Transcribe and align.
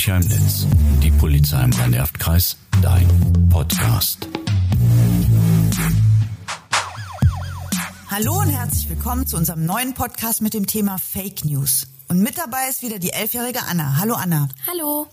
Gefährlicher 0.00 0.16
im 0.16 0.42
Netz. 0.42 0.66
Die 1.02 1.10
Polizei 1.10 1.62
im 1.62 1.72
Rhein-Erft-Kreis. 1.72 2.56
Dein 2.80 3.06
Podcast. 3.50 4.26
Hallo 8.10 8.38
und 8.40 8.48
herzlich 8.48 8.88
willkommen 8.88 9.26
zu 9.26 9.36
unserem 9.36 9.66
neuen 9.66 9.92
Podcast 9.92 10.40
mit 10.40 10.54
dem 10.54 10.66
Thema 10.66 10.96
Fake 10.96 11.44
News. 11.44 11.86
Und 12.08 12.20
mit 12.20 12.38
dabei 12.38 12.68
ist 12.70 12.80
wieder 12.80 12.98
die 12.98 13.12
elfjährige 13.12 13.62
Anna. 13.64 13.98
Hallo 13.98 14.14
Anna. 14.14 14.48
Hallo. 14.66 15.06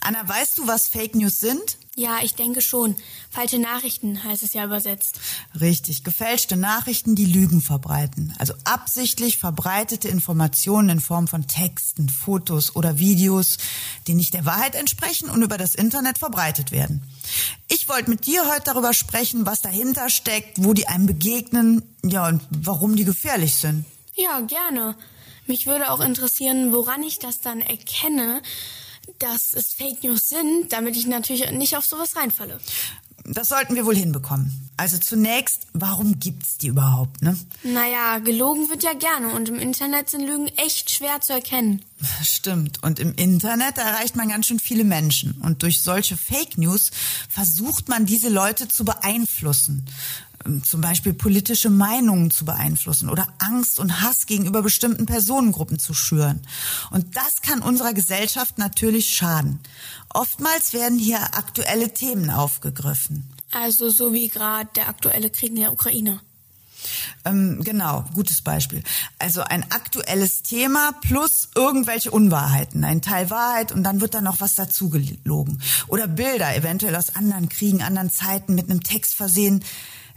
Anna, 0.00 0.26
weißt 0.26 0.58
du, 0.58 0.66
was 0.66 0.88
Fake 0.88 1.14
News 1.14 1.40
sind? 1.40 1.78
Ja, 1.96 2.18
ich 2.22 2.34
denke 2.34 2.60
schon. 2.62 2.96
Falsche 3.30 3.58
Nachrichten 3.58 4.24
heißt 4.24 4.42
es 4.42 4.54
ja 4.54 4.64
übersetzt. 4.64 5.20
Richtig, 5.60 6.04
gefälschte 6.04 6.56
Nachrichten, 6.56 7.14
die 7.14 7.26
Lügen 7.26 7.60
verbreiten. 7.60 8.32
Also 8.38 8.54
absichtlich 8.64 9.38
verbreitete 9.38 10.08
Informationen 10.08 10.88
in 10.88 11.00
Form 11.00 11.28
von 11.28 11.46
Texten, 11.46 12.08
Fotos 12.08 12.74
oder 12.74 12.98
Videos, 12.98 13.58
die 14.06 14.14
nicht 14.14 14.34
der 14.34 14.46
Wahrheit 14.46 14.76
entsprechen 14.76 15.28
und 15.28 15.42
über 15.42 15.58
das 15.58 15.74
Internet 15.74 16.18
verbreitet 16.18 16.70
werden. 16.70 17.02
Ich 17.68 17.88
wollte 17.88 18.08
mit 18.08 18.26
dir 18.26 18.48
heute 18.48 18.62
darüber 18.64 18.94
sprechen, 18.94 19.44
was 19.44 19.60
dahinter 19.60 20.08
steckt, 20.08 20.64
wo 20.64 20.72
die 20.72 20.86
einem 20.86 21.06
begegnen, 21.06 21.82
ja, 22.04 22.28
und 22.28 22.40
warum 22.50 22.96
die 22.96 23.04
gefährlich 23.04 23.56
sind. 23.56 23.84
Ja, 24.14 24.40
gerne. 24.40 24.96
Mich 25.46 25.66
würde 25.66 25.90
auch 25.90 26.00
interessieren, 26.00 26.72
woran 26.72 27.02
ich 27.02 27.18
das 27.18 27.40
dann 27.40 27.60
erkenne, 27.60 28.40
dass 29.18 29.54
es 29.54 29.72
Fake 29.72 30.02
News 30.02 30.28
sind, 30.28 30.72
damit 30.72 30.96
ich 30.96 31.06
natürlich 31.06 31.50
nicht 31.52 31.76
auf 31.76 31.84
sowas 31.84 32.16
reinfalle. 32.16 32.58
Das 33.24 33.50
sollten 33.50 33.74
wir 33.74 33.84
wohl 33.84 33.96
hinbekommen. 33.96 34.70
Also 34.76 34.98
zunächst, 34.98 35.66
warum 35.74 36.18
gibt's 36.18 36.56
die 36.56 36.68
überhaupt, 36.68 37.20
ne? 37.22 37.38
Naja, 37.62 38.18
gelogen 38.18 38.70
wird 38.70 38.82
ja 38.82 38.94
gerne 38.94 39.28
und 39.28 39.48
im 39.50 39.58
Internet 39.58 40.08
sind 40.08 40.26
Lügen 40.26 40.48
echt 40.56 40.90
schwer 40.90 41.20
zu 41.20 41.34
erkennen. 41.34 41.84
Stimmt. 42.22 42.82
Und 42.82 42.98
im 42.98 43.14
Internet 43.14 43.76
erreicht 43.76 44.16
man 44.16 44.30
ganz 44.30 44.46
schön 44.46 44.58
viele 44.58 44.84
Menschen. 44.84 45.32
Und 45.42 45.62
durch 45.62 45.82
solche 45.82 46.16
Fake 46.16 46.56
News 46.56 46.90
versucht 47.28 47.88
man 47.88 48.06
diese 48.06 48.30
Leute 48.30 48.68
zu 48.68 48.84
beeinflussen. 48.86 49.84
Ähm, 50.46 50.64
zum 50.64 50.80
Beispiel 50.80 51.12
politische 51.12 51.70
Meinungen 51.70 52.30
zu 52.30 52.44
beeinflussen 52.44 53.08
oder 53.08 53.26
Angst 53.38 53.78
und 53.78 54.00
Hass 54.00 54.26
gegenüber 54.26 54.62
bestimmten 54.62 55.06
Personengruppen 55.06 55.78
zu 55.78 55.94
schüren. 55.94 56.40
Und 56.90 57.16
das 57.16 57.42
kann 57.42 57.60
unserer 57.60 57.92
Gesellschaft 57.92 58.58
natürlich 58.58 59.10
schaden. 59.14 59.60
Oftmals 60.12 60.72
werden 60.72 60.98
hier 60.98 61.20
aktuelle 61.36 61.92
Themen 61.92 62.30
aufgegriffen. 62.30 63.28
Also 63.52 63.90
so 63.90 64.12
wie 64.12 64.28
gerade 64.28 64.70
der 64.76 64.88
aktuelle 64.88 65.30
Krieg 65.30 65.50
in 65.50 65.56
der 65.56 65.72
Ukraine. 65.72 66.20
Ähm, 67.24 67.62
genau, 67.62 68.04
gutes 68.14 68.40
Beispiel. 68.40 68.82
Also 69.18 69.42
ein 69.42 69.70
aktuelles 69.70 70.42
Thema 70.42 70.92
plus 71.02 71.50
irgendwelche 71.54 72.10
Unwahrheiten. 72.10 72.84
Ein 72.84 73.02
Teil 73.02 73.28
Wahrheit 73.28 73.72
und 73.72 73.82
dann 73.82 74.00
wird 74.00 74.14
da 74.14 74.22
noch 74.22 74.40
was 74.40 74.54
dazu 74.54 74.88
gelogen. 74.88 75.60
Oder 75.88 76.06
Bilder, 76.06 76.56
eventuell 76.56 76.96
aus 76.96 77.14
anderen 77.14 77.50
Kriegen, 77.50 77.82
anderen 77.82 78.10
Zeiten 78.10 78.54
mit 78.54 78.70
einem 78.70 78.82
Text 78.82 79.14
versehen. 79.14 79.62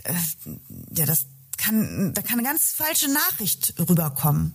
Äh, 0.04 0.14
ja, 0.96 1.06
das 1.06 1.26
kann, 1.58 2.14
da 2.14 2.22
kann 2.22 2.40
eine 2.40 2.48
ganz 2.48 2.73
falsche 2.73 3.12
Nachricht 3.12 3.73
rüberkommen. 3.80 4.54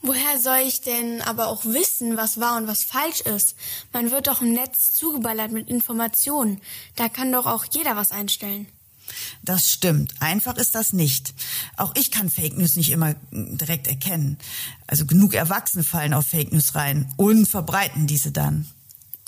Woher 0.00 0.38
soll 0.38 0.60
ich 0.66 0.80
denn 0.80 1.22
aber 1.22 1.48
auch 1.48 1.64
wissen, 1.64 2.16
was 2.16 2.38
wahr 2.38 2.56
und 2.56 2.68
was 2.68 2.84
falsch 2.84 3.20
ist? 3.20 3.56
Man 3.92 4.12
wird 4.12 4.28
doch 4.28 4.42
im 4.42 4.52
Netz 4.52 4.92
zugeballert 4.94 5.50
mit 5.50 5.68
Informationen. 5.68 6.60
Da 6.94 7.08
kann 7.08 7.32
doch 7.32 7.46
auch 7.46 7.64
jeder 7.72 7.96
was 7.96 8.12
einstellen. 8.12 8.68
Das 9.42 9.70
stimmt. 9.70 10.14
Einfach 10.20 10.56
ist 10.56 10.74
das 10.74 10.92
nicht. 10.92 11.34
Auch 11.76 11.94
ich 11.96 12.10
kann 12.10 12.30
Fake 12.30 12.56
News 12.56 12.76
nicht 12.76 12.90
immer 12.90 13.14
direkt 13.32 13.86
erkennen. 13.86 14.38
Also 14.86 15.06
genug 15.06 15.34
Erwachsene 15.34 15.82
fallen 15.82 16.14
auf 16.14 16.26
Fake 16.26 16.52
News 16.52 16.74
rein 16.74 17.12
und 17.16 17.46
verbreiten 17.46 18.06
diese 18.06 18.30
dann. 18.30 18.68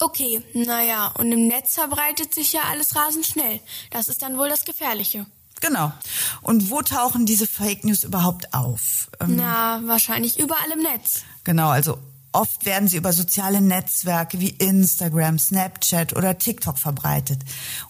Okay, 0.01 0.43
naja, 0.55 1.09
und 1.19 1.31
im 1.31 1.47
Netz 1.47 1.75
verbreitet 1.75 2.35
sich 2.35 2.55
ja 2.55 2.63
alles 2.71 2.97
rasend 2.97 3.27
schnell. 3.27 3.61
Das 3.91 4.09
ist 4.09 4.23
dann 4.23 4.39
wohl 4.39 4.49
das 4.49 4.65
Gefährliche. 4.65 5.27
Genau. 5.61 5.93
Und 6.41 6.71
wo 6.71 6.81
tauchen 6.81 7.27
diese 7.27 7.47
Fake 7.47 7.85
News 7.85 8.05
überhaupt 8.05 8.55
auf? 8.55 9.11
Ähm, 9.21 9.37
Na, 9.37 9.83
wahrscheinlich 9.85 10.39
überall 10.39 10.71
im 10.73 10.81
Netz. 10.81 11.23
Genau, 11.45 11.69
also 11.69 11.99
oft 12.33 12.65
werden 12.65 12.89
sie 12.89 12.97
über 12.97 13.13
soziale 13.13 13.61
Netzwerke 13.61 14.41
wie 14.41 14.51
Instagram, 14.51 15.39
Snapchat 15.39 16.17
oder 16.17 16.39
TikTok 16.39 16.79
verbreitet. 16.79 17.43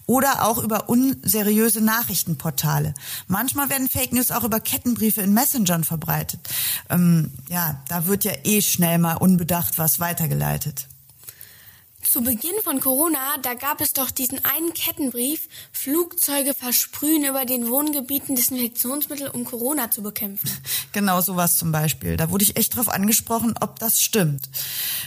Oder 0.05 0.45
auch 0.45 0.57
über 0.57 0.89
unseriöse 0.89 1.79
Nachrichtenportale. 1.79 2.93
Manchmal 3.27 3.69
werden 3.69 3.87
Fake 3.87 4.11
News 4.11 4.31
auch 4.31 4.43
über 4.43 4.59
Kettenbriefe 4.59 5.21
in 5.21 5.33
Messengern 5.33 5.85
verbreitet. 5.85 6.41
Ähm, 6.89 7.31
ja, 7.47 7.81
da 7.87 8.05
wird 8.07 8.25
ja 8.25 8.33
eh 8.43 8.61
schnell 8.61 8.97
mal 8.97 9.15
unbedacht 9.15 9.77
was 9.77 10.01
weitergeleitet. 10.01 10.87
Zu 12.11 12.21
Beginn 12.21 12.55
von 12.61 12.81
Corona, 12.81 13.37
da 13.41 13.53
gab 13.53 13.79
es 13.79 13.93
doch 13.93 14.11
diesen 14.11 14.43
einen 14.43 14.73
Kettenbrief, 14.73 15.47
Flugzeuge 15.71 16.53
versprühen 16.53 17.23
über 17.23 17.45
den 17.45 17.69
Wohngebieten 17.69 18.35
Desinfektionsmittel, 18.35 19.29
um 19.29 19.45
Corona 19.45 19.89
zu 19.89 20.03
bekämpfen. 20.03 20.49
Genau 20.93 21.21
sowas 21.21 21.57
zum 21.57 21.71
Beispiel. 21.71 22.17
Da 22.17 22.31
wurde 22.31 22.43
ich 22.43 22.57
echt 22.57 22.75
drauf 22.75 22.89
angesprochen, 22.89 23.53
ob 23.61 23.79
das 23.79 24.01
stimmt. 24.01 24.49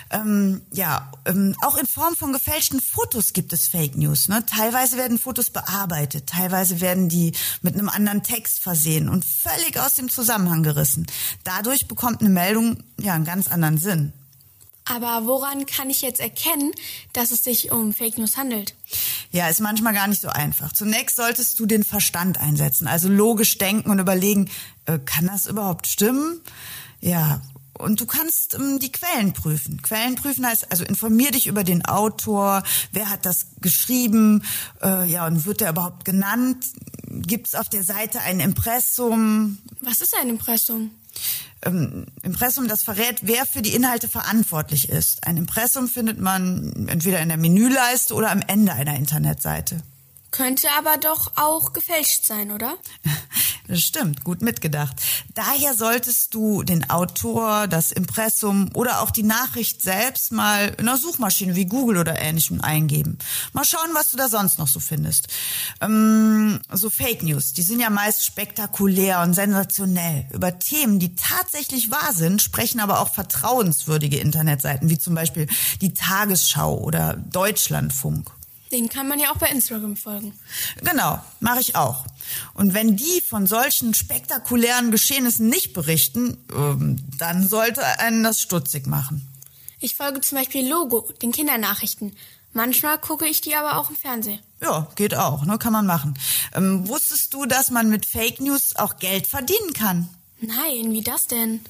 Ähm, 0.09 0.63
ja, 0.73 1.13
ähm, 1.27 1.55
auch 1.61 1.77
in 1.77 1.87
Form 1.87 2.17
von 2.17 2.33
gefälschten 2.33 2.81
Fotos 2.81 3.35
gibt 3.35 3.53
es 3.53 3.67
Fake 3.67 3.95
News. 3.95 4.29
Ne? 4.29 4.47
Teilweise 4.47 4.97
werden 4.97 5.19
Fotos 5.19 5.51
bearbeitet, 5.51 6.27
teilweise 6.27 6.81
werden 6.81 7.11
die 7.11 7.33
mit 7.61 7.75
einem 7.75 7.91
anderen 7.91 8.23
Text 8.23 8.61
versehen 8.61 9.11
und 9.11 9.27
völlig 9.27 9.79
aus 9.79 9.93
dem 9.97 10.09
Zusammenhang 10.09 10.63
gerissen. 10.63 11.07
Dadurch 11.45 11.87
bekommt 11.87 12.23
eine 12.23 12.31
Meldung 12.31 12.83
ja 12.99 13.13
einen 13.13 13.27
ganz 13.27 13.49
anderen 13.49 13.77
Sinn. 13.77 14.15
Aber 14.87 15.27
woran 15.27 15.65
kann 15.65 15.89
ich 15.89 16.03
jetzt 16.03 16.21
erkennen, 16.21 16.73
dass 17.15 17.31
es 17.31 17.43
sich 17.43 17.73
um 17.73 17.95
Fake 17.95 18.19
News 18.19 18.37
handelt? 18.37 18.75
Ja, 19.31 19.49
ist 19.49 19.61
manchmal 19.61 19.95
gar 19.95 20.09
nicht 20.09 20.21
so 20.21 20.29
einfach. 20.29 20.73
Zunächst 20.73 21.17
solltest 21.17 21.59
du 21.59 21.67
den 21.67 21.85
Verstand 21.85 22.39
einsetzen, 22.39 22.87
also 22.87 23.09
logisch 23.09 23.57
denken 23.57 23.91
und 23.91 23.99
überlegen, 23.99 24.51
äh, 24.87 24.99
kann 24.99 25.27
das 25.27 25.47
überhaupt 25.47 25.87
stimmen? 25.87 26.41
Ja, 27.01 27.41
und 27.79 28.01
du 28.01 28.07
kannst 28.07 28.55
ähm, 28.55 28.79
die 28.79 28.93
Quellen 28.93 29.33
prüfen. 29.33 29.83
Quellen 29.83 30.15
prüfen 30.15 30.47
heißt, 30.47 30.71
also 30.71 30.85
informier 30.85 31.31
dich 31.31 31.47
über 31.47 31.65
den 31.65 31.85
Autor, 31.85 32.63
wer 32.93 33.11
hat 33.11 33.27
das 33.27 33.47
geschrieben, 33.61 34.45
äh, 34.83 35.11
ja, 35.11 35.27
und 35.27 35.45
wird 35.45 35.61
der 35.61 35.71
überhaupt 35.71 36.05
genannt? 36.05 36.67
Gibt 37.09 37.49
es 37.49 37.55
auf 37.55 37.69
der 37.69 37.83
Seite 37.83 38.21
ein 38.21 38.41
Impressum? 38.41 39.59
Was 39.81 40.01
ist 40.01 40.15
ein 40.21 40.29
Impressum? 40.29 40.91
Ähm, 41.65 42.07
Impressum, 42.23 42.69
das 42.69 42.83
verrät, 42.83 43.21
wer 43.23 43.47
für 43.47 43.63
die 43.63 43.75
Inhalte 43.75 44.09
verantwortlich 44.09 44.89
ist. 44.89 45.27
Ein 45.27 45.37
Impressum 45.37 45.89
findet 45.89 46.21
man 46.21 46.87
entweder 46.89 47.21
in 47.21 47.29
der 47.29 47.39
Menüleiste 47.39 48.15
oder 48.15 48.31
am 48.31 48.43
Ende 48.47 48.73
einer 48.73 48.97
Internetseite. 48.97 49.83
Könnte 50.35 50.67
aber 50.77 50.97
doch 50.97 51.31
auch 51.37 51.73
gefälscht 51.73 52.25
sein, 52.25 52.51
oder? 52.51 52.75
Das 53.67 53.81
stimmt, 53.81 54.25
gut 54.25 54.43
mitgedacht. 54.43 55.01
Daher 55.33 55.73
solltest 55.73 56.35
du 56.35 56.63
den 56.65 56.91
Autor, 56.91 57.67
das 57.67 57.93
Impressum 57.93 58.69
oder 58.75 59.01
auch 59.01 59.11
die 59.11 59.23
Nachricht 59.23 59.81
selbst 59.81 60.33
mal 60.33 60.75
in 60.77 60.87
einer 60.87 60.99
Suchmaschine 60.99 61.57
wie 61.57 61.65
Google 61.65 61.97
oder 61.97 62.21
ähnlichem 62.21 62.61
eingeben. 62.61 63.17
Mal 63.55 63.65
schauen, 63.65 63.89
was 63.95 64.11
du 64.11 64.19
da 64.19 64.29
sonst 64.29 64.59
noch 64.59 64.69
so 64.69 64.81
findest. 64.81 65.29
Ähm, 65.81 66.61
so 66.71 66.91
Fake 66.91 67.23
News, 67.23 67.55
die 67.55 67.63
sind 67.63 67.81
ja 67.81 67.89
meist 67.89 68.27
spektakulär 68.27 69.23
und 69.23 69.33
sensationell. 69.33 70.27
Über 70.31 70.59
Themen, 70.59 70.99
die 70.99 71.15
tatsächlich 71.15 71.91
wahr 71.91 72.13
sind, 72.13 72.43
sprechen 72.43 72.81
aber 72.81 73.01
auch 73.01 73.15
vertrauenswürdige 73.15 74.19
Internetseiten, 74.19 74.91
wie 74.91 74.99
zum 74.99 75.15
Beispiel 75.15 75.47
die 75.81 75.95
Tagesschau 75.95 76.77
oder 76.77 77.15
Deutschlandfunk. 77.15 78.31
Den 78.75 78.89
kann 78.89 79.07
man 79.07 79.21
ja 79.21 79.31
auch 79.31 79.37
bei 79.37 79.47
Instagram 79.51 79.97
folgen. 79.97 80.37
Genau, 80.83 81.21
mache 81.39 81.61
ich 81.61 81.77
auch. 81.77 82.07
Und 82.55 82.75
wenn 82.75 82.97
die 82.97 83.21
von 83.21 83.47
solchen 83.47 83.95
spektakulären 83.95 84.91
Geschehnissen 84.91 85.49
nicht 85.49 85.75
berichten, 85.75 86.45
ähm, 86.53 86.97
dann 87.17 87.49
sollte 87.49 87.85
einen 88.01 88.25
das 88.25 88.43
stutzig 88.43 88.89
machen. 88.89 89.29
Ich 89.79 89.95
folge 89.95 90.21
zum 90.23 90.39
Beispiel 90.39 90.69
Logo, 90.69 91.09
den 91.23 91.31
Kindernachrichten. 91.31 92.17
Manchmal 92.53 92.99
gucke 92.99 93.29
ich 93.29 93.41
die 93.41 93.55
aber 93.55 93.79
auch 93.79 93.91
im 93.91 93.97
Fernsehen. 93.97 94.41
Ja, 94.61 94.89
geht 94.97 95.15
auch, 95.15 95.45
ne, 95.45 95.57
kann 95.57 95.73
man 95.73 95.87
machen. 95.87 96.19
Ähm, 96.53 96.89
wusstest 96.89 97.33
du, 97.33 97.47
dass 97.47 97.71
man 97.71 97.89
mit 97.89 98.05
Fake 98.05 98.41
News 98.41 98.75
auch 98.75 98.97
Geld 98.97 99.29
verdienen 99.29 99.73
kann? 99.73 100.09
Nein, 100.41 100.91
wie 100.91 101.03
das 101.03 101.29
denn? 101.29 101.61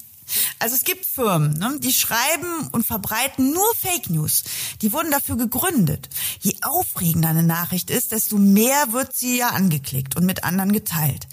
Also 0.59 0.76
es 0.76 0.85
gibt 0.85 1.05
Firmen, 1.05 1.59
ne, 1.59 1.79
die 1.81 1.93
schreiben 1.93 2.69
und 2.73 2.87
verbreiten 2.87 3.53
nur 3.53 3.75
Fake 3.75 4.11
News. 4.11 4.44
Die 4.82 4.93
wurden 4.93 5.11
dafür 5.11 5.37
gegründet. 5.37 6.09
Je 6.41 6.56
aufregender 6.62 7.29
eine 7.29 7.43
Nachricht 7.43 7.91
ist, 7.91 8.12
desto 8.12 8.38
mehr 8.38 8.93
wird 8.93 9.15
sie 9.15 9.38
ja 9.38 9.49
angeklickt 9.49 10.17
und 10.17 10.25
mit 10.25 10.44
anderen 10.44 10.73
geteilt. 10.73 11.26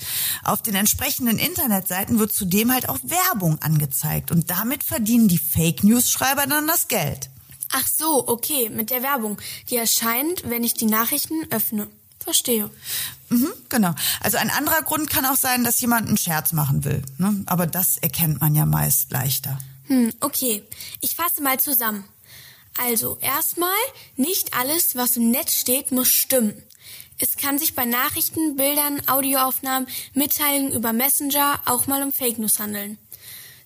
Auf 0.43 0.61
den 0.61 0.75
entsprechenden 0.75 1.37
Internetseiten 1.37 2.19
wird 2.19 2.33
zudem 2.33 2.73
halt 2.73 2.89
auch 2.89 2.99
Werbung 3.03 3.59
angezeigt 3.61 4.31
und 4.31 4.49
damit 4.49 4.83
verdienen 4.83 5.27
die 5.27 5.37
Fake 5.37 5.83
News 5.83 6.09
Schreiber 6.09 6.45
dann 6.47 6.67
das 6.67 6.87
Geld. 6.87 7.29
Ach 7.73 7.87
so, 7.87 8.27
okay, 8.27 8.69
mit 8.69 8.89
der 8.89 9.01
Werbung. 9.01 9.37
Die 9.69 9.77
erscheint, 9.77 10.43
wenn 10.49 10.63
ich 10.63 10.73
die 10.73 10.85
Nachrichten 10.85 11.47
öffne. 11.51 11.87
Verstehe. 12.23 12.69
Mhm, 13.29 13.51
genau. 13.69 13.93
Also 14.19 14.37
ein 14.37 14.49
anderer 14.49 14.81
Grund 14.83 15.09
kann 15.09 15.25
auch 15.25 15.35
sein, 15.35 15.63
dass 15.63 15.81
jemand 15.81 16.07
einen 16.07 16.17
Scherz 16.17 16.53
machen 16.53 16.83
will. 16.83 17.01
Ne? 17.17 17.43
Aber 17.45 17.65
das 17.65 17.97
erkennt 17.97 18.41
man 18.41 18.55
ja 18.55 18.65
meist 18.65 19.11
leichter. 19.11 19.57
Hm, 19.87 20.13
okay. 20.19 20.63
Ich 20.99 21.15
fasse 21.15 21.41
mal 21.41 21.59
zusammen. 21.59 22.03
Also 22.77 23.17
erstmal, 23.21 23.69
nicht 24.15 24.53
alles, 24.57 24.95
was 24.95 25.17
im 25.17 25.31
Netz 25.31 25.55
steht, 25.55 25.91
muss 25.91 26.07
stimmen. 26.07 26.53
Es 27.17 27.37
kann 27.37 27.59
sich 27.59 27.75
bei 27.75 27.85
Nachrichten, 27.85 28.55
Bildern, 28.55 29.01
Audioaufnahmen, 29.07 29.87
Mitteilungen 30.13 30.71
über 30.71 30.91
Messenger 30.91 31.59
auch 31.65 31.85
mal 31.85 32.01
um 32.01 32.11
Fake 32.11 32.39
News 32.39 32.59
handeln. 32.59 32.97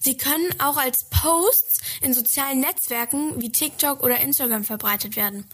Sie 0.05 0.17
können 0.17 0.53
auch 0.59 0.77
als 0.77 1.05
Posts 1.05 1.79
in 2.01 2.13
sozialen 2.13 2.59
Netzwerken 2.59 3.41
wie 3.41 3.51
TikTok 3.51 4.03
oder 4.03 4.19
Instagram 4.19 4.63
verbreitet 4.63 5.15
werden. 5.15 5.45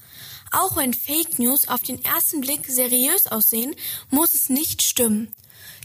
Auch 0.51 0.75
wenn 0.75 0.93
Fake 0.93 1.39
News 1.39 1.69
auf 1.69 1.83
den 1.83 2.03
ersten 2.03 2.41
Blick 2.41 2.65
seriös 2.67 3.27
aussehen, 3.27 3.73
muss 4.09 4.33
es 4.33 4.49
nicht 4.49 4.81
stimmen. 4.81 5.33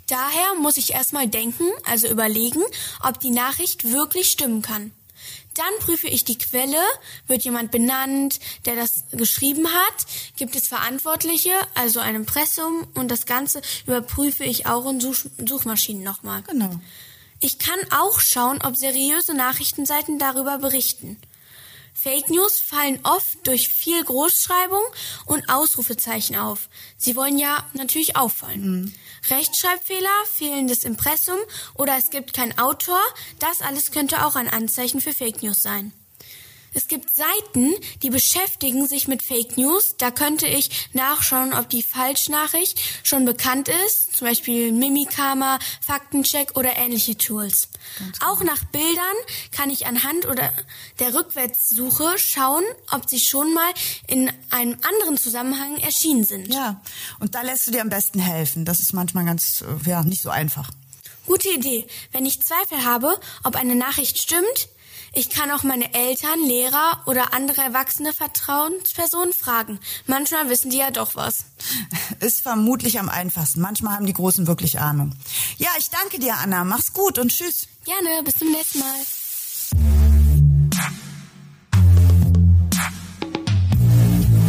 Daher 0.08 0.54
muss 0.60 0.78
ich 0.78 0.94
erstmal 0.94 1.28
denken, 1.28 1.70
also 1.84 2.08
überlegen, 2.08 2.60
ob 3.04 3.20
die 3.20 3.30
Nachricht 3.30 3.92
wirklich 3.92 4.32
stimmen 4.32 4.62
kann. 4.62 4.90
Dann 5.54 5.86
prüfe 5.86 6.08
ich 6.08 6.24
die 6.24 6.36
Quelle, 6.36 6.82
wird 7.28 7.44
jemand 7.44 7.70
benannt, 7.70 8.40
der 8.64 8.74
das 8.74 9.04
geschrieben 9.12 9.68
hat, 9.68 10.06
gibt 10.34 10.56
es 10.56 10.66
Verantwortliche, 10.66 11.52
also 11.76 12.00
ein 12.00 12.16
Impressum 12.16 12.88
und 12.94 13.12
das 13.12 13.26
Ganze 13.26 13.62
überprüfe 13.86 14.42
ich 14.42 14.66
auch 14.66 14.90
in 14.90 15.00
Such 15.00 15.26
Suchmaschinen 15.46 16.02
nochmal. 16.02 16.42
Genau. 16.42 16.80
Ich 17.40 17.58
kann 17.58 17.78
auch 17.90 18.20
schauen, 18.20 18.60
ob 18.62 18.76
seriöse 18.76 19.34
Nachrichtenseiten 19.34 20.18
darüber 20.18 20.58
berichten. 20.58 21.18
Fake 21.92 22.28
News 22.28 22.60
fallen 22.60 23.00
oft 23.04 23.46
durch 23.46 23.68
viel 23.68 24.04
Großschreibung 24.04 24.82
und 25.24 25.48
Ausrufezeichen 25.48 26.36
auf. 26.36 26.68
Sie 26.96 27.16
wollen 27.16 27.38
ja 27.38 27.66
natürlich 27.72 28.16
auffallen. 28.16 28.60
Mhm. 28.60 28.94
Rechtschreibfehler, 29.30 30.08
fehlendes 30.30 30.84
Impressum 30.84 31.38
oder 31.74 31.96
es 31.96 32.10
gibt 32.10 32.32
keinen 32.32 32.58
Autor, 32.58 33.00
das 33.38 33.62
alles 33.62 33.90
könnte 33.90 34.24
auch 34.24 34.36
ein 34.36 34.48
Anzeichen 34.48 35.00
für 35.00 35.12
Fake 35.12 35.42
News 35.42 35.62
sein. 35.62 35.92
Es 36.76 36.88
gibt 36.88 37.08
Seiten, 37.10 37.72
die 38.02 38.10
beschäftigen 38.10 38.86
sich 38.86 39.08
mit 39.08 39.22
Fake 39.22 39.56
News. 39.56 39.94
Da 39.96 40.10
könnte 40.10 40.46
ich 40.46 40.90
nachschauen, 40.92 41.54
ob 41.54 41.70
die 41.70 41.82
Falschnachricht 41.82 42.78
schon 43.02 43.24
bekannt 43.24 43.70
ist, 43.86 44.14
zum 44.14 44.26
Beispiel 44.26 44.72
Mimikama, 44.72 45.58
Faktencheck 45.80 46.54
oder 46.54 46.76
ähnliche 46.76 47.16
Tools. 47.16 47.70
Auch 48.22 48.42
nach 48.42 48.62
Bildern 48.64 49.16
kann 49.52 49.70
ich 49.70 49.86
anhand 49.86 50.26
oder 50.26 50.52
der 50.98 51.14
Rückwärtssuche 51.14 52.18
schauen, 52.18 52.64
ob 52.90 53.08
sie 53.08 53.20
schon 53.20 53.54
mal 53.54 53.72
in 54.06 54.30
einem 54.50 54.76
anderen 54.82 55.16
Zusammenhang 55.16 55.78
erschienen 55.78 56.24
sind. 56.24 56.52
Ja, 56.52 56.82
und 57.20 57.34
da 57.34 57.40
lässt 57.40 57.66
du 57.66 57.70
dir 57.70 57.80
am 57.80 57.88
besten 57.88 58.18
helfen. 58.18 58.66
Das 58.66 58.80
ist 58.80 58.92
manchmal 58.92 59.24
ganz, 59.24 59.62
äh, 59.62 59.88
ja, 59.88 60.02
nicht 60.02 60.20
so 60.20 60.28
einfach. 60.28 60.70
Gute 61.24 61.48
Idee. 61.48 61.86
Wenn 62.12 62.26
ich 62.26 62.42
Zweifel 62.42 62.84
habe, 62.84 63.18
ob 63.44 63.56
eine 63.56 63.74
Nachricht 63.74 64.18
stimmt, 64.18 64.68
ich 65.12 65.30
kann 65.30 65.50
auch 65.50 65.62
meine 65.62 65.94
Eltern, 65.94 66.40
Lehrer 66.46 67.02
oder 67.06 67.32
andere 67.32 67.62
erwachsene 67.62 68.12
Vertrauenspersonen 68.12 69.32
fragen. 69.32 69.80
Manchmal 70.06 70.48
wissen 70.48 70.70
die 70.70 70.78
ja 70.78 70.90
doch 70.90 71.14
was. 71.14 71.44
Ist 72.20 72.40
vermutlich 72.40 72.98
am 72.98 73.08
einfachsten. 73.08 73.60
Manchmal 73.60 73.94
haben 73.94 74.06
die 74.06 74.12
Großen 74.12 74.46
wirklich 74.46 74.78
Ahnung. 74.78 75.12
Ja, 75.58 75.70
ich 75.78 75.90
danke 75.90 76.18
dir, 76.18 76.36
Anna. 76.36 76.64
Mach's 76.64 76.92
gut 76.92 77.18
und 77.18 77.30
tschüss. 77.30 77.66
Gerne, 77.84 78.22
bis 78.24 78.34
zum 78.34 78.50
nächsten 78.50 78.80
Mal. 78.80 80.06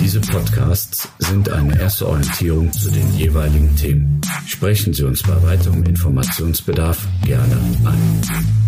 Diese 0.01 0.21
Podcasts 0.21 1.09
sind 1.19 1.49
eine 1.49 1.79
erste 1.79 2.07
Orientierung 2.07 2.71
zu 2.71 2.89
den 2.89 3.13
jeweiligen 3.17 3.75
Themen. 3.75 4.21
Sprechen 4.47 4.93
Sie 4.93 5.03
uns 5.03 5.21
bei 5.21 5.43
weiterem 5.43 5.83
Informationsbedarf 5.83 7.05
gerne 7.25 7.57
an. 7.83 8.66